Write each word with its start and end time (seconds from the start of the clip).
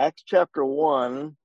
Acts 0.00 0.22
chapter 0.24 0.64
1. 0.64 1.36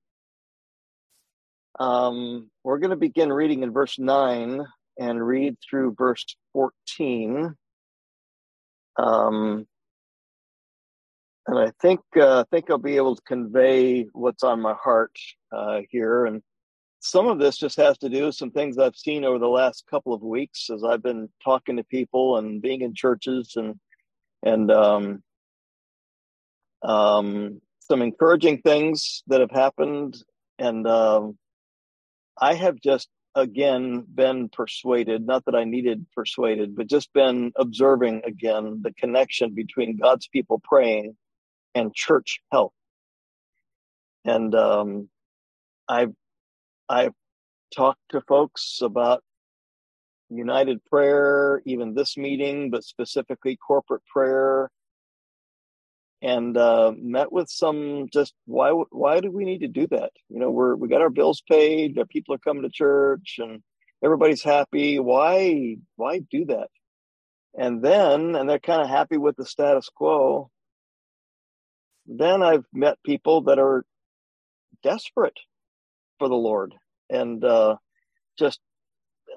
Um, 1.78 2.50
we're 2.64 2.78
going 2.78 2.88
to 2.88 2.96
begin 2.96 3.30
reading 3.30 3.62
in 3.62 3.70
verse 3.70 3.98
9 3.98 4.64
and 4.98 5.26
read 5.26 5.56
through 5.60 5.94
verse 5.98 6.24
14. 6.54 7.54
Um, 8.96 9.66
and 11.46 11.58
I 11.58 11.70
think 11.82 12.00
uh, 12.18 12.44
think 12.50 12.70
I'll 12.70 12.78
be 12.78 12.96
able 12.96 13.16
to 13.16 13.22
convey 13.28 14.06
what's 14.14 14.42
on 14.42 14.62
my 14.62 14.72
heart 14.72 15.12
uh, 15.54 15.82
here. 15.90 16.24
And 16.24 16.40
some 17.00 17.28
of 17.28 17.38
this 17.38 17.58
just 17.58 17.76
has 17.76 17.98
to 17.98 18.08
do 18.08 18.24
with 18.24 18.36
some 18.36 18.52
things 18.52 18.78
I've 18.78 18.96
seen 18.96 19.26
over 19.26 19.38
the 19.38 19.48
last 19.48 19.84
couple 19.90 20.14
of 20.14 20.22
weeks 20.22 20.70
as 20.70 20.82
I've 20.82 21.02
been 21.02 21.28
talking 21.44 21.76
to 21.76 21.84
people 21.84 22.38
and 22.38 22.62
being 22.62 22.80
in 22.80 22.94
churches 22.94 23.52
and 23.56 23.74
and 24.42 24.70
um, 24.70 25.22
um, 26.82 27.60
some 27.86 28.02
encouraging 28.02 28.60
things 28.62 29.22
that 29.28 29.40
have 29.40 29.50
happened. 29.50 30.22
And 30.58 30.86
um, 30.86 31.38
I 32.40 32.54
have 32.54 32.80
just 32.80 33.08
again 33.34 34.04
been 34.12 34.48
persuaded, 34.48 35.26
not 35.26 35.44
that 35.44 35.54
I 35.54 35.64
needed 35.64 36.06
persuaded, 36.14 36.74
but 36.74 36.88
just 36.88 37.12
been 37.12 37.52
observing 37.56 38.22
again 38.24 38.80
the 38.82 38.92
connection 38.94 39.54
between 39.54 39.98
God's 39.98 40.26
people 40.28 40.60
praying 40.64 41.16
and 41.74 41.94
church 41.94 42.40
health. 42.50 42.72
And 44.24 44.54
um, 44.54 45.08
I've 45.88 46.14
I've 46.88 47.14
talked 47.74 48.00
to 48.10 48.20
folks 48.22 48.80
about 48.82 49.22
united 50.30 50.84
prayer, 50.86 51.62
even 51.64 51.94
this 51.94 52.16
meeting, 52.16 52.70
but 52.70 52.84
specifically 52.84 53.56
corporate 53.56 54.02
prayer, 54.06 54.70
and 56.26 56.56
uh, 56.56 56.92
met 57.00 57.30
with 57.30 57.48
some 57.48 58.08
just 58.12 58.34
why 58.46 58.70
why 58.70 59.20
do 59.20 59.30
we 59.30 59.44
need 59.44 59.60
to 59.60 59.68
do 59.68 59.86
that? 59.86 60.10
You 60.28 60.40
know, 60.40 60.50
we're 60.50 60.74
we 60.74 60.88
got 60.88 61.00
our 61.00 61.08
bills 61.08 61.40
paid, 61.48 61.96
our 61.98 62.04
people 62.04 62.34
are 62.34 62.38
coming 62.38 62.64
to 62.64 62.68
church, 62.68 63.36
and 63.38 63.62
everybody's 64.02 64.42
happy. 64.42 64.98
Why 64.98 65.76
why 65.94 66.18
do 66.18 66.46
that? 66.46 66.68
And 67.56 67.80
then, 67.80 68.34
and 68.34 68.50
they're 68.50 68.58
kind 68.58 68.82
of 68.82 68.88
happy 68.88 69.18
with 69.18 69.36
the 69.36 69.46
status 69.46 69.88
quo. 69.88 70.50
Then 72.06 72.42
I've 72.42 72.66
met 72.72 72.98
people 73.04 73.42
that 73.42 73.60
are 73.60 73.84
desperate 74.82 75.38
for 76.18 76.28
the 76.28 76.34
Lord 76.34 76.74
and 77.08 77.42
uh, 77.44 77.76
just 78.36 78.58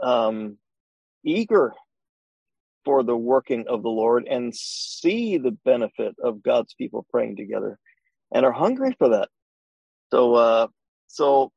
um, 0.01 0.57
eager 1.23 1.71
for 2.85 3.03
the 3.03 3.15
working 3.15 3.65
of 3.67 3.83
the 3.83 3.89
Lord 3.89 4.27
and 4.27 4.55
see 4.55 5.37
the 5.37 5.51
benefit 5.65 6.15
of 6.23 6.43
God's 6.43 6.73
people 6.73 7.05
praying 7.11 7.35
together 7.35 7.77
and 8.33 8.45
are 8.45 8.51
hungry 8.51 8.95
for 8.97 9.09
that. 9.09 9.29
So, 10.11 10.35
uh, 10.35 10.67
so, 11.07 11.51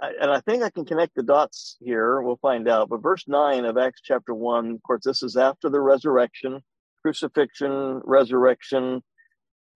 and 0.00 0.30
I 0.30 0.40
think 0.40 0.62
I 0.62 0.70
can 0.70 0.84
connect 0.84 1.14
the 1.14 1.22
dots 1.22 1.76
here. 1.80 2.20
We'll 2.20 2.38
find 2.42 2.68
out. 2.68 2.88
But 2.88 3.02
verse 3.02 3.24
9 3.26 3.64
of 3.64 3.78
Acts 3.78 4.00
chapter 4.02 4.34
1, 4.34 4.72
of 4.72 4.82
course, 4.82 5.02
this 5.04 5.22
is 5.22 5.36
after 5.36 5.68
the 5.68 5.80
resurrection, 5.80 6.60
crucifixion, 7.02 8.00
resurrection. 8.04 9.02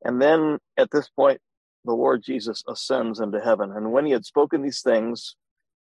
And 0.04 0.20
then 0.20 0.58
at 0.76 0.90
this 0.90 1.08
point, 1.08 1.40
the 1.84 1.94
Lord 1.94 2.22
Jesus 2.24 2.64
ascends 2.68 3.20
into 3.20 3.40
heaven. 3.40 3.72
And 3.72 3.92
when 3.92 4.06
he 4.06 4.12
had 4.12 4.24
spoken 4.24 4.62
these 4.62 4.82
things, 4.82 5.36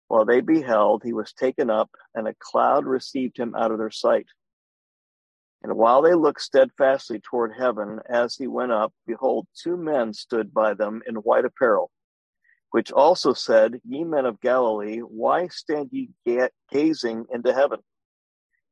while 0.07 0.25
they 0.25 0.41
beheld, 0.41 1.01
he 1.03 1.13
was 1.13 1.33
taken 1.33 1.69
up, 1.69 1.89
and 2.13 2.27
a 2.27 2.35
cloud 2.39 2.85
received 2.85 3.37
him 3.37 3.55
out 3.55 3.71
of 3.71 3.79
their 3.79 3.91
sight. 3.91 4.27
And 5.63 5.75
while 5.77 6.01
they 6.01 6.13
looked 6.13 6.41
steadfastly 6.41 7.19
toward 7.19 7.53
heaven 7.57 7.99
as 8.07 8.35
he 8.35 8.47
went 8.47 8.71
up, 8.71 8.93
behold, 9.07 9.47
two 9.55 9.77
men 9.77 10.13
stood 10.13 10.53
by 10.53 10.73
them 10.73 11.01
in 11.07 11.15
white 11.15 11.45
apparel, 11.45 11.89
which 12.71 12.91
also 12.91 13.33
said, 13.33 13.81
Ye 13.83 14.03
men 14.03 14.25
of 14.25 14.41
Galilee, 14.41 14.99
why 14.99 15.47
stand 15.47 15.89
ye 15.91 16.09
gazing 16.71 17.25
into 17.31 17.53
heaven? 17.53 17.79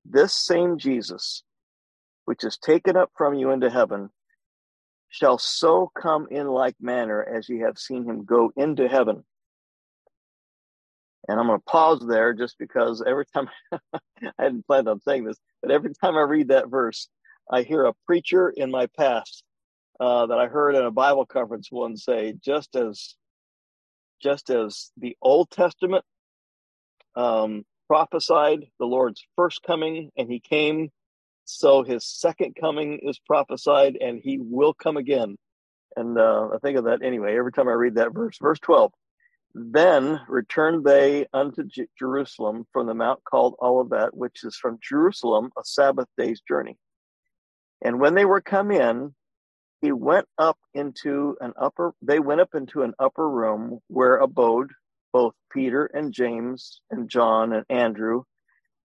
This 0.05 0.33
same 0.33 0.77
Jesus, 0.77 1.43
which 2.25 2.43
is 2.43 2.57
taken 2.57 2.95
up 2.95 3.11
from 3.17 3.33
you 3.33 3.51
into 3.51 3.69
heaven, 3.69 4.09
shall 5.09 5.37
so 5.37 5.91
come 5.99 6.27
in 6.29 6.47
like 6.47 6.75
manner 6.79 7.23
as 7.23 7.47
ye 7.47 7.59
have 7.59 7.77
seen 7.77 8.03
him 8.03 8.25
go 8.25 8.51
into 8.55 8.87
heaven. 8.87 9.23
And 11.27 11.39
I'm 11.39 11.47
going 11.47 11.59
to 11.59 11.65
pause 11.65 12.05
there 12.05 12.33
just 12.33 12.57
because 12.59 13.03
every 13.05 13.25
time 13.33 13.49
I 13.71 13.99
hadn't 14.37 14.67
planned 14.67 14.89
on 14.89 14.99
saying 15.01 15.23
this, 15.23 15.37
but 15.61 15.71
every 15.71 15.93
time 15.93 16.17
I 16.17 16.21
read 16.21 16.49
that 16.49 16.69
verse, 16.69 17.07
I 17.49 17.61
hear 17.61 17.85
a 17.85 17.93
preacher 18.05 18.49
in 18.49 18.71
my 18.71 18.87
past 18.97 19.43
uh, 19.99 20.25
that 20.25 20.37
I 20.37 20.47
heard 20.47 20.75
in 20.75 20.83
a 20.83 20.91
Bible 20.91 21.25
conference 21.25 21.69
once 21.71 22.05
say, 22.05 22.33
just 22.43 22.75
as 22.75 23.15
just 24.21 24.49
as 24.49 24.91
the 24.97 25.17
Old 25.21 25.49
Testament 25.51 26.05
um, 27.15 27.63
prophesied 27.87 28.65
the 28.79 28.85
Lord's 28.85 29.25
first 29.35 29.61
coming, 29.63 30.09
and 30.17 30.29
He 30.31 30.39
came, 30.39 30.89
so 31.45 31.83
His 31.83 32.05
second 32.05 32.55
coming 32.59 32.99
is 33.03 33.19
prophesied, 33.19 33.97
and 33.99 34.19
He 34.23 34.39
will 34.39 34.73
come 34.73 34.97
again. 34.97 35.37
And 35.95 36.17
uh, 36.17 36.49
I 36.55 36.57
think 36.59 36.77
of 36.77 36.85
that 36.85 37.03
anyway 37.03 37.37
every 37.37 37.51
time 37.51 37.67
I 37.67 37.73
read 37.73 37.95
that 37.95 38.13
verse. 38.13 38.37
Verse 38.41 38.59
twelve. 38.59 38.91
Then 39.55 40.19
returned 40.27 40.83
they 40.83 41.27
unto 41.31 41.63
J- 41.63 41.87
Jerusalem 41.97 42.65
from 42.71 42.87
the 42.87 42.95
mount 42.95 43.23
called 43.23 43.55
Olivet, 43.61 44.15
which 44.15 44.43
is 44.43 44.55
from 44.55 44.79
Jerusalem 44.81 45.51
a 45.57 45.63
Sabbath 45.63 46.07
day's 46.17 46.41
journey. 46.41 46.77
And 47.83 47.99
when 47.99 48.15
they 48.15 48.25
were 48.25 48.41
come 48.41 48.71
in, 48.71 49.13
he 49.81 49.91
went 49.91 50.27
up 50.37 50.57
into 50.73 51.35
an 51.41 51.53
upper, 51.59 51.93
they 52.01 52.19
went 52.19 52.41
up 52.41 52.55
into 52.55 52.81
an 52.81 52.93
upper 52.97 53.29
room 53.29 53.79
where 53.87 54.15
abode 54.15 54.71
both 55.11 55.35
Peter 55.51 55.85
and 55.85 56.13
James 56.13 56.81
and 56.89 57.09
John 57.09 57.53
and 57.53 57.65
Andrew, 57.69 58.23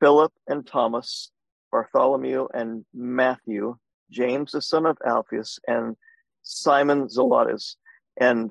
Philip 0.00 0.32
and 0.46 0.66
Thomas, 0.66 1.30
Bartholomew 1.72 2.48
and 2.52 2.84
Matthew, 2.92 3.76
James 4.10 4.52
the 4.52 4.60
son 4.60 4.86
of 4.86 4.98
Alphaeus, 5.06 5.58
and 5.66 5.96
Simon 6.42 7.08
Zelotes, 7.08 7.76
and 8.18 8.50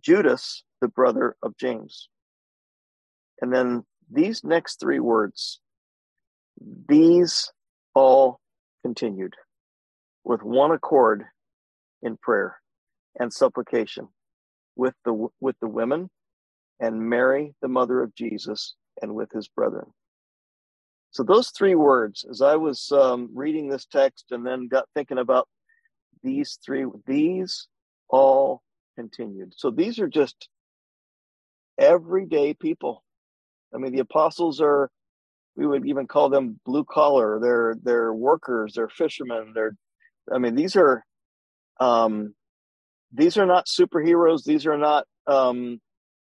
Judas 0.00 0.64
the 0.84 0.88
brother 0.88 1.34
of 1.42 1.56
James. 1.56 2.10
And 3.40 3.50
then 3.50 3.84
these 4.12 4.44
next 4.44 4.78
three 4.78 5.00
words, 5.00 5.58
these 6.86 7.50
all 7.94 8.38
continued 8.82 9.32
with 10.24 10.42
one 10.42 10.72
accord 10.72 11.24
in 12.02 12.18
prayer 12.18 12.58
and 13.18 13.32
supplication 13.32 14.08
with 14.76 14.92
the 15.06 15.28
with 15.40 15.56
the 15.62 15.68
women 15.68 16.10
and 16.80 17.00
Mary 17.00 17.54
the 17.62 17.68
mother 17.68 18.02
of 18.02 18.14
Jesus 18.14 18.74
and 19.00 19.14
with 19.14 19.30
his 19.32 19.48
brethren. 19.48 19.86
So 21.12 21.22
those 21.22 21.48
three 21.48 21.76
words, 21.76 22.26
as 22.30 22.42
I 22.42 22.56
was 22.56 22.92
um, 22.92 23.30
reading 23.32 23.70
this 23.70 23.86
text 23.86 24.26
and 24.32 24.46
then 24.46 24.68
got 24.68 24.84
thinking 24.92 25.18
about 25.18 25.48
these 26.22 26.58
three, 26.62 26.84
these 27.06 27.68
all 28.10 28.60
continued. 28.96 29.54
So 29.56 29.70
these 29.70 29.98
are 29.98 30.08
just 30.08 30.48
everyday 31.78 32.54
people. 32.54 33.02
I 33.74 33.78
mean, 33.78 33.92
the 33.92 34.00
apostles 34.00 34.60
are, 34.60 34.90
we 35.56 35.66
would 35.66 35.86
even 35.86 36.06
call 36.06 36.28
them 36.30 36.58
blue 36.64 36.84
collar. 36.84 37.38
They're 37.40 37.76
they're 37.82 38.12
workers. 38.12 38.74
They're 38.74 38.88
fishermen. 38.88 39.52
They're, 39.54 39.76
I 40.32 40.38
mean, 40.38 40.54
these 40.56 40.74
are, 40.74 41.04
um, 41.78 42.34
these 43.12 43.36
are 43.36 43.46
not 43.46 43.66
superheroes. 43.66 44.44
These 44.44 44.66
are 44.66 44.78
not. 44.78 45.06
Um, 45.26 45.80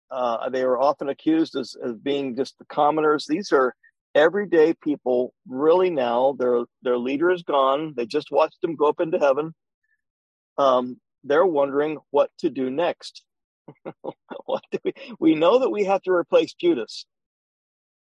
uh, 0.09 0.50
they 0.50 0.62
are 0.62 0.80
often 0.80 1.09
accused 1.09 1.58
as, 1.58 1.75
as 1.84 1.97
being 1.97 2.38
just 2.38 2.58
the 2.58 2.66
commoners. 2.66 3.25
These 3.28 3.52
are 3.52 3.75
everyday 4.16 4.74
people. 4.74 5.34
Really, 5.47 5.90
now 5.90 6.35
their 6.40 6.64
their 6.81 6.97
leader 6.97 7.29
is 7.29 7.44
gone. 7.44 7.94
They 7.97 8.06
just 8.06 8.31
watched 8.31 8.64
him 8.64 8.75
go 8.75 8.88
up 8.88 9.02
into 9.02 9.19
heaven. 9.19 9.53
Um, 10.58 11.02
they're 11.24 11.46
wondering 11.46 11.97
what 12.12 12.31
to 12.40 12.50
do 12.50 12.69
next. 12.69 13.24
what 14.46 14.64
do 14.72 14.79
we, 14.84 14.93
we 15.19 15.35
know 15.35 15.59
that 15.59 15.69
we 15.69 15.85
have 15.85 16.02
to 16.03 16.11
replace 16.11 16.53
Judas. 16.53 17.05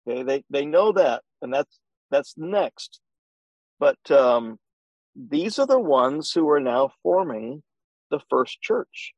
Okay, 0.07 0.23
they 0.23 0.43
they 0.49 0.65
know 0.65 0.91
that, 0.93 1.23
and 1.41 1.53
that's 1.53 1.79
that's 2.11 2.35
next. 2.37 2.99
But 3.79 4.11
um, 4.11 4.57
these 5.15 5.59
are 5.59 5.67
the 5.67 5.79
ones 5.79 6.31
who 6.31 6.49
are 6.49 6.59
now 6.59 6.91
forming 7.03 7.63
the 8.09 8.19
first 8.29 8.61
church. 8.61 9.13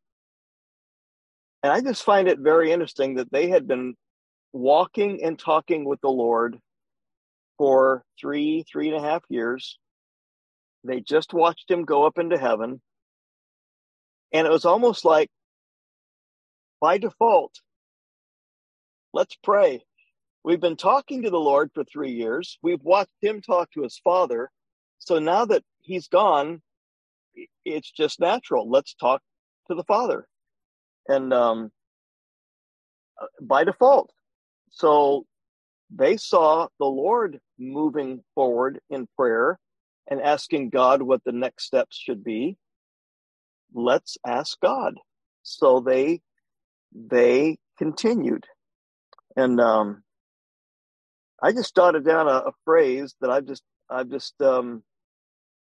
And 1.63 1.73
I 1.73 1.81
just 1.81 2.03
find 2.03 2.27
it 2.27 2.39
very 2.39 2.71
interesting 2.71 3.15
that 3.15 3.31
they 3.31 3.49
had 3.49 3.67
been 3.67 3.95
walking 4.53 5.23
and 5.23 5.37
talking 5.37 5.83
with 5.83 5.99
the 6.01 6.09
Lord 6.09 6.59
for 7.57 8.03
three, 8.19 8.63
three 8.71 8.89
and 8.89 8.97
a 8.97 9.01
half 9.01 9.23
years. 9.29 9.79
They 10.83 11.01
just 11.01 11.33
watched 11.33 11.69
him 11.69 11.83
go 11.83 12.05
up 12.05 12.19
into 12.19 12.37
heaven. 12.37 12.81
And 14.31 14.45
it 14.45 14.51
was 14.51 14.65
almost 14.65 15.05
like 15.05 15.29
by 16.81 16.97
default, 16.97 17.53
let's 19.13 19.35
pray. 19.43 19.83
We've 20.43 20.61
been 20.61 20.77
talking 20.77 21.23
to 21.23 21.29
the 21.31 21.39
Lord 21.39 21.71
for 21.73 21.83
three 21.83 22.11
years. 22.11 22.59
We've 22.61 22.83
watched 22.83 23.11
him 23.21 23.41
talk 23.41 23.71
to 23.71 23.83
his 23.83 23.99
father. 24.03 24.51
So 24.99 25.19
now 25.19 25.45
that 25.45 25.63
he's 25.81 26.07
gone, 26.07 26.61
it's 27.65 27.91
just 27.91 28.19
natural. 28.19 28.69
Let's 28.69 28.95
talk 28.95 29.21
to 29.69 29.75
the 29.75 29.83
father. 29.85 30.27
and 31.07 31.33
um, 31.33 31.71
uh, 33.21 33.27
by 33.41 33.63
default. 33.63 34.11
So 34.71 35.25
they 35.95 36.17
saw 36.17 36.67
the 36.79 36.85
Lord 36.85 37.39
moving 37.59 38.23
forward 38.35 38.79
in 38.89 39.07
prayer 39.17 39.59
and 40.09 40.21
asking 40.21 40.69
God 40.69 41.01
what 41.01 41.23
the 41.25 41.31
next 41.31 41.65
steps 41.65 41.97
should 41.97 42.23
be. 42.23 42.57
Let's 43.73 44.17
ask 44.25 44.59
God. 44.61 44.95
So 45.43 45.79
they 45.79 46.21
they 46.95 47.57
continued, 47.77 48.45
and 49.35 49.59
um, 49.59 50.03
I 51.43 51.51
just 51.51 51.75
jotted 51.75 52.05
down 52.05 52.27
a, 52.27 52.37
a 52.47 52.51
phrase 52.63 53.15
that 53.21 53.29
I've 53.29 53.45
just 53.45 53.63
I've 53.89 54.09
just 54.09 54.41
um, 54.41 54.83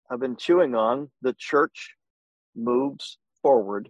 I've 0.10 0.20
been 0.20 0.38
chewing 0.38 0.76
on. 0.76 1.10
The 1.22 1.34
church 1.38 1.96
moves 2.56 3.18
forward 3.42 3.90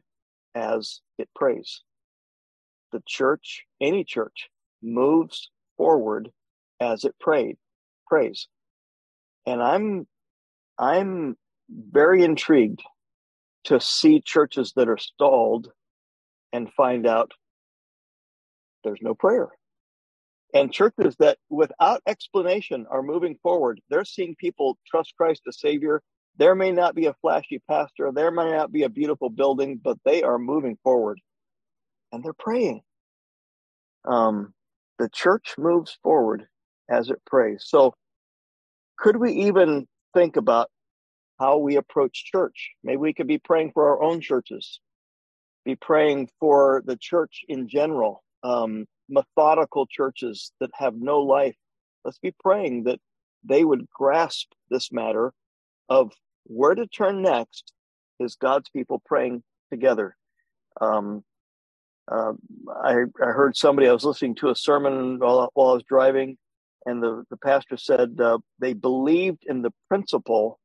as 0.55 1.01
it 1.17 1.29
prays. 1.35 1.81
The 2.91 3.03
church, 3.05 3.65
any 3.81 4.03
church, 4.03 4.49
moves 4.81 5.51
forward 5.75 6.31
as 6.79 7.03
it 7.03 7.15
prayed, 7.19 7.57
prays. 8.07 8.47
And 9.45 9.61
I'm 9.61 10.07
I'm 10.79 11.35
very 11.69 12.23
intrigued 12.23 12.81
to 13.65 13.79
see 13.81 14.21
churches 14.21 14.73
that 14.77 14.87
are 14.87 14.97
stalled 14.97 15.71
and 16.53 16.71
find 16.73 17.05
out 17.07 17.31
there's 18.83 19.01
no 19.01 19.13
prayer. 19.13 19.49
And 20.53 20.71
churches 20.71 21.15
that 21.19 21.37
without 21.49 22.01
explanation 22.07 22.85
are 22.89 23.03
moving 23.03 23.37
forward, 23.43 23.81
they're 23.89 24.05
seeing 24.05 24.35
people 24.39 24.77
trust 24.87 25.13
Christ 25.17 25.41
as 25.47 25.59
Savior. 25.59 26.01
There 26.37 26.55
may 26.55 26.71
not 26.71 26.95
be 26.95 27.07
a 27.07 27.15
flashy 27.21 27.61
pastor, 27.67 28.11
there 28.13 28.31
may 28.31 28.51
not 28.51 28.71
be 28.71 28.83
a 28.83 28.89
beautiful 28.89 29.29
building, 29.29 29.79
but 29.83 29.97
they 30.05 30.23
are 30.23 30.39
moving 30.39 30.77
forward 30.83 31.19
and 32.11 32.23
they're 32.23 32.33
praying. 32.33 32.81
Um, 34.05 34.53
the 34.99 35.09
church 35.09 35.55
moves 35.57 35.97
forward 36.01 36.47
as 36.89 37.09
it 37.09 37.21
prays. 37.25 37.65
So, 37.67 37.93
could 38.97 39.17
we 39.17 39.33
even 39.33 39.87
think 40.13 40.37
about 40.37 40.69
how 41.39 41.57
we 41.57 41.75
approach 41.75 42.25
church? 42.25 42.71
Maybe 42.83 42.97
we 42.97 43.13
could 43.13 43.27
be 43.27 43.37
praying 43.37 43.71
for 43.73 43.89
our 43.89 44.01
own 44.01 44.21
churches, 44.21 44.79
be 45.67 45.75
praying 45.75 46.29
for 46.39 46.81
the 46.85 46.95
church 46.95 47.43
in 47.49 47.67
general, 47.67 48.23
um, 48.41 48.85
methodical 49.09 49.85
churches 49.85 50.53
that 50.61 50.69
have 50.73 50.95
no 50.95 51.19
life. 51.19 51.57
Let's 52.05 52.19
be 52.19 52.33
praying 52.39 52.85
that 52.85 52.99
they 53.43 53.65
would 53.65 53.85
grasp 53.89 54.47
this 54.69 54.93
matter 54.93 55.33
of 55.89 56.13
where 56.45 56.73
to 56.73 56.87
turn 56.87 57.21
next 57.21 57.73
is 58.17 58.35
God's 58.35 58.69
people 58.69 59.01
praying 59.05 59.43
together. 59.69 60.15
Um, 60.79 61.25
uh, 62.09 62.31
I, 62.73 62.93
I, 63.21 63.25
heard 63.25 63.57
somebody, 63.57 63.89
I 63.89 63.93
was 63.93 64.05
listening 64.05 64.35
to 64.35 64.49
a 64.49 64.55
sermon 64.55 65.19
while, 65.19 65.49
while 65.53 65.71
I 65.71 65.73
was 65.73 65.83
driving, 65.83 66.37
and 66.85 67.03
the, 67.03 67.25
the 67.29 67.35
pastor 67.35 67.75
said 67.75 68.21
uh, 68.21 68.37
they 68.59 68.71
believed 68.71 69.43
in 69.45 69.63
the 69.63 69.73
principle 69.89 70.61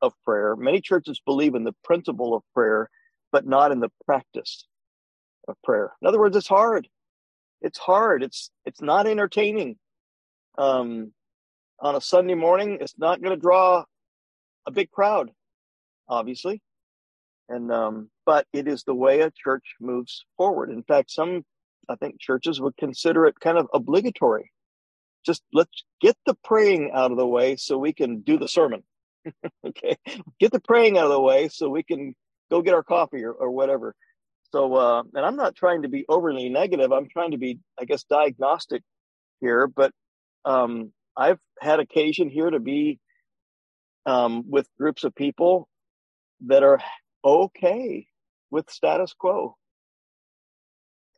of 0.00 0.12
prayer. 0.24 0.56
Many 0.56 0.80
churches 0.80 1.20
believe 1.24 1.54
in 1.54 1.62
the 1.62 1.76
principle 1.84 2.34
of 2.34 2.42
prayer, 2.52 2.90
but 3.32 3.46
not 3.46 3.72
in 3.72 3.80
the 3.80 3.90
practice 4.04 4.66
of 5.48 5.56
prayer. 5.64 5.92
In 6.00 6.06
other 6.06 6.20
words, 6.20 6.36
it's 6.36 6.48
hard. 6.48 6.88
It's 7.60 7.78
hard. 7.78 8.22
It's 8.22 8.50
it's 8.64 8.82
not 8.82 9.06
entertaining. 9.06 9.76
Um, 10.58 11.12
on 11.80 11.96
a 11.96 12.00
Sunday 12.00 12.34
morning, 12.34 12.78
it's 12.80 12.98
not 12.98 13.20
going 13.20 13.34
to 13.34 13.40
draw 13.40 13.84
a 14.66 14.70
big 14.70 14.90
crowd, 14.90 15.30
obviously, 16.08 16.60
and 17.48 17.72
um, 17.72 18.10
but 18.26 18.46
it 18.52 18.68
is 18.68 18.84
the 18.84 18.94
way 18.94 19.20
a 19.20 19.32
church 19.32 19.74
moves 19.80 20.24
forward. 20.36 20.70
In 20.70 20.82
fact, 20.82 21.10
some 21.10 21.44
I 21.88 21.96
think 21.96 22.20
churches 22.20 22.60
would 22.60 22.76
consider 22.76 23.26
it 23.26 23.40
kind 23.40 23.58
of 23.58 23.68
obligatory. 23.72 24.52
Just 25.24 25.42
let's 25.52 25.84
get 26.00 26.16
the 26.26 26.34
praying 26.44 26.90
out 26.92 27.12
of 27.12 27.16
the 27.16 27.26
way 27.26 27.56
so 27.56 27.78
we 27.78 27.92
can 27.92 28.20
do 28.20 28.38
the 28.38 28.48
sermon. 28.48 28.82
okay, 29.66 29.96
get 30.40 30.50
the 30.52 30.60
praying 30.60 30.98
out 30.98 31.06
of 31.06 31.12
the 31.12 31.20
way 31.20 31.48
so 31.48 31.68
we 31.68 31.82
can 31.82 32.14
go 32.52 32.62
get 32.62 32.74
our 32.74 32.82
coffee 32.82 33.24
or, 33.24 33.32
or 33.32 33.50
whatever. 33.50 33.94
So, 34.52 34.74
uh, 34.74 35.02
and 35.14 35.24
I'm 35.24 35.36
not 35.36 35.56
trying 35.56 35.82
to 35.82 35.88
be 35.88 36.04
overly 36.08 36.50
negative. 36.50 36.92
I'm 36.92 37.08
trying 37.08 37.30
to 37.30 37.38
be, 37.38 37.58
I 37.80 37.86
guess, 37.86 38.04
diagnostic 38.04 38.82
here. 39.40 39.66
But 39.66 39.92
um, 40.44 40.92
I've 41.16 41.38
had 41.60 41.80
occasion 41.80 42.28
here 42.28 42.50
to 42.50 42.60
be 42.60 42.98
um, 44.04 44.44
with 44.46 44.68
groups 44.78 45.04
of 45.04 45.14
people 45.14 45.68
that 46.46 46.62
are 46.62 46.80
okay 47.24 48.06
with 48.50 48.68
status 48.70 49.14
quo. 49.18 49.56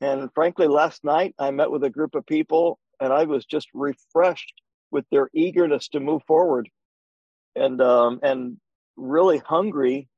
And 0.00 0.30
frankly, 0.34 0.68
last 0.68 1.02
night 1.02 1.34
I 1.38 1.50
met 1.50 1.70
with 1.70 1.82
a 1.82 1.90
group 1.90 2.14
of 2.14 2.26
people 2.26 2.78
and 3.00 3.12
I 3.12 3.24
was 3.24 3.44
just 3.46 3.68
refreshed 3.74 4.52
with 4.92 5.04
their 5.10 5.28
eagerness 5.34 5.88
to 5.88 6.00
move 6.00 6.22
forward 6.26 6.68
and 7.56 7.80
um, 7.80 8.20
and 8.22 8.58
really 8.96 9.38
hungry 9.38 10.08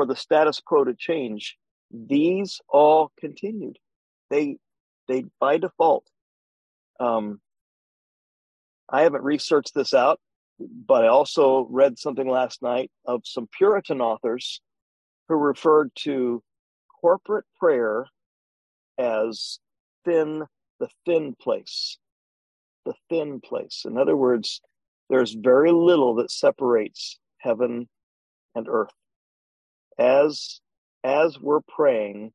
for 0.00 0.06
the 0.06 0.16
status 0.16 0.62
quo 0.64 0.82
to 0.82 0.94
change. 0.94 1.58
These 1.90 2.62
all 2.70 3.12
continued. 3.20 3.78
They 4.30 4.56
they 5.08 5.26
by 5.38 5.58
default. 5.58 6.06
Um, 6.98 7.38
I 8.88 9.02
haven't 9.02 9.24
researched 9.24 9.74
this 9.74 9.92
out, 9.92 10.18
but 10.58 11.04
I 11.04 11.08
also 11.08 11.66
read 11.68 11.98
something 11.98 12.26
last 12.26 12.62
night 12.62 12.90
of 13.04 13.20
some 13.26 13.46
Puritan 13.58 14.00
authors 14.00 14.62
who 15.28 15.34
referred 15.34 15.90
to 15.96 16.42
corporate 17.02 17.44
prayer 17.58 18.06
as 18.96 19.58
thin, 20.06 20.46
the 20.78 20.88
thin 21.04 21.36
place. 21.38 21.98
The 22.86 22.94
thin 23.10 23.42
place. 23.42 23.82
In 23.84 23.98
other 23.98 24.16
words, 24.16 24.62
there's 25.10 25.34
very 25.34 25.72
little 25.72 26.14
that 26.14 26.30
separates 26.30 27.18
heaven 27.36 27.86
and 28.54 28.66
earth. 28.66 28.94
As 30.00 30.60
as 31.04 31.38
we're 31.38 31.60
praying, 31.60 32.32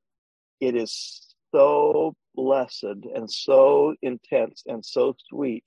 it 0.61 0.75
is 0.75 1.35
so 1.53 2.15
blessed 2.35 2.83
and 2.83 3.29
so 3.29 3.95
intense 4.01 4.63
and 4.67 4.85
so 4.85 5.15
sweet 5.29 5.65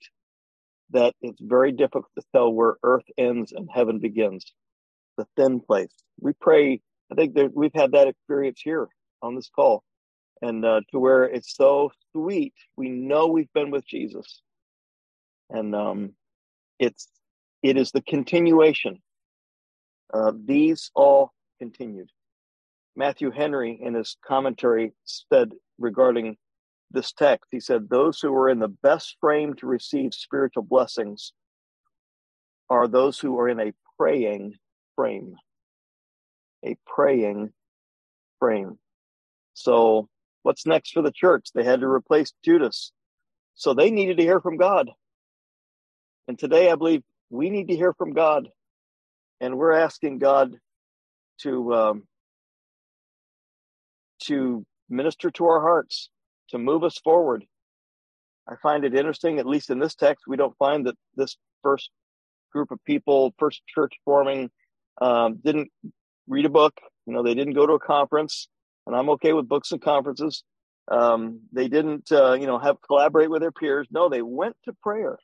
that 0.91 1.13
it's 1.21 1.41
very 1.41 1.71
difficult 1.71 2.07
to 2.17 2.25
tell 2.33 2.51
where 2.51 2.77
earth 2.83 3.03
ends 3.17 3.51
and 3.51 3.69
heaven 3.71 3.99
begins. 3.99 4.53
The 5.17 5.27
thin 5.35 5.59
place. 5.59 5.93
We 6.21 6.33
pray 6.39 6.81
I 7.11 7.15
think 7.15 7.33
that 7.35 7.53
we've 7.53 7.73
had 7.73 7.91
that 7.91 8.07
experience 8.07 8.61
here 8.63 8.87
on 9.21 9.35
this 9.35 9.49
call, 9.53 9.83
and 10.41 10.63
uh, 10.63 10.81
to 10.91 10.99
where 10.99 11.23
it's 11.25 11.55
so 11.55 11.91
sweet. 12.13 12.53
We 12.77 12.89
know 12.89 13.27
we've 13.27 13.51
been 13.53 13.71
with 13.71 13.85
Jesus, 13.85 14.41
and 15.49 15.75
um, 15.75 16.13
it's 16.77 17.09
it 17.61 17.77
is 17.77 17.91
the 17.91 18.01
continuation. 18.01 18.99
Uh, 20.13 20.31
these 20.45 20.91
all 20.95 21.33
continued. 21.59 22.09
Matthew 22.95 23.31
Henry, 23.31 23.79
in 23.81 23.93
his 23.93 24.17
commentary, 24.25 24.93
said 25.05 25.51
regarding 25.77 26.37
this 26.91 27.11
text, 27.11 27.45
he 27.51 27.59
said, 27.59 27.89
Those 27.89 28.19
who 28.19 28.33
are 28.35 28.49
in 28.49 28.59
the 28.59 28.67
best 28.67 29.17
frame 29.21 29.53
to 29.55 29.67
receive 29.67 30.13
spiritual 30.13 30.63
blessings 30.63 31.33
are 32.69 32.87
those 32.87 33.19
who 33.19 33.37
are 33.39 33.49
in 33.49 33.59
a 33.59 33.73
praying 33.97 34.55
frame 34.95 35.35
a 36.65 36.77
praying 36.85 37.51
frame. 38.39 38.77
So, 39.53 40.07
what's 40.43 40.65
next 40.65 40.91
for 40.91 41.01
the 41.01 41.11
church? 41.11 41.49
They 41.53 41.63
had 41.63 41.81
to 41.81 41.87
replace 41.87 42.33
Judas. 42.43 42.91
So, 43.55 43.73
they 43.73 43.91
needed 43.91 44.17
to 44.17 44.23
hear 44.23 44.39
from 44.39 44.57
God. 44.57 44.89
And 46.27 46.37
today, 46.37 46.71
I 46.71 46.75
believe 46.75 47.03
we 47.29 47.49
need 47.49 47.67
to 47.69 47.75
hear 47.75 47.93
from 47.93 48.13
God. 48.13 48.49
And 49.41 49.57
we're 49.57 49.73
asking 49.73 50.19
God 50.19 50.55
to, 51.43 51.73
um, 51.73 52.03
to 54.23 54.65
minister 54.89 55.29
to 55.31 55.45
our 55.45 55.61
hearts, 55.61 56.09
to 56.49 56.57
move 56.57 56.83
us 56.83 56.97
forward. 56.97 57.45
I 58.47 58.55
find 58.61 58.83
it 58.83 58.95
interesting, 58.95 59.39
at 59.39 59.45
least 59.45 59.69
in 59.69 59.79
this 59.79 59.95
text, 59.95 60.25
we 60.27 60.37
don't 60.37 60.57
find 60.57 60.87
that 60.87 60.95
this 61.15 61.37
first 61.61 61.91
group 62.51 62.71
of 62.71 62.83
people, 62.83 63.33
first 63.37 63.61
church 63.67 63.93
forming, 64.05 64.49
um, 65.01 65.39
didn't 65.43 65.69
read 66.27 66.45
a 66.45 66.49
book. 66.49 66.73
You 67.05 67.13
know, 67.13 67.23
they 67.23 67.35
didn't 67.35 67.53
go 67.53 67.67
to 67.67 67.73
a 67.73 67.79
conference, 67.79 68.47
and 68.87 68.95
I'm 68.95 69.09
okay 69.11 69.33
with 69.33 69.47
books 69.47 69.71
and 69.71 69.81
conferences. 69.81 70.43
Um, 70.89 71.41
they 71.51 71.67
didn't, 71.67 72.11
uh, 72.11 72.33
you 72.33 72.47
know, 72.47 72.57
have 72.57 72.81
collaborate 72.81 73.29
with 73.29 73.41
their 73.41 73.51
peers. 73.51 73.87
No, 73.91 74.09
they 74.09 74.23
went 74.23 74.55
to 74.65 74.73
prayer. 74.81 75.19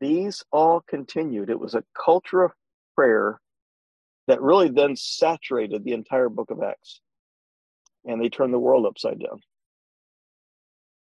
These 0.00 0.44
all 0.52 0.82
continued. 0.86 1.48
It 1.48 1.58
was 1.58 1.74
a 1.74 1.84
culture 2.04 2.44
of 2.44 2.52
prayer 2.94 3.40
that 4.28 4.42
really 4.42 4.68
then 4.68 4.94
saturated 4.94 5.82
the 5.82 5.94
entire 5.94 6.28
book 6.28 6.50
of 6.50 6.62
Acts, 6.62 7.00
and 8.04 8.22
they 8.22 8.28
turned 8.28 8.54
the 8.54 8.58
world 8.58 8.86
upside 8.86 9.18
down. 9.18 9.40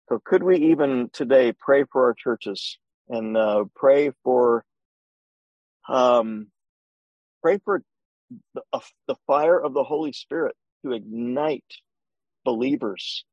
So, 0.08 0.20
could 0.24 0.42
we 0.42 0.56
even 0.70 1.10
today 1.12 1.52
pray 1.52 1.84
for 1.84 2.06
our 2.06 2.14
churches 2.14 2.78
and 3.08 3.36
uh, 3.36 3.64
pray 3.76 4.10
for 4.24 4.64
um, 5.86 6.48
pray 7.42 7.58
for 7.64 7.82
the, 8.54 8.62
uh, 8.72 8.80
the 9.06 9.16
fire 9.26 9.60
of 9.60 9.74
the 9.74 9.84
Holy 9.84 10.12
Spirit 10.12 10.56
to 10.84 10.92
ignite 10.92 11.64
believers 12.44 13.24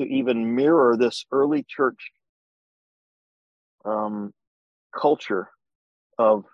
to 0.00 0.06
even 0.06 0.56
mirror 0.56 0.96
this 0.96 1.24
early 1.30 1.64
church 1.68 2.10
um, 3.84 4.32
culture 4.92 5.48
of 6.18 6.44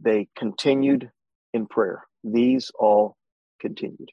they 0.00 0.28
continued 0.36 1.10
in 1.54 1.66
prayer. 1.66 2.04
These 2.24 2.70
all 2.78 3.16
continued. 3.60 4.10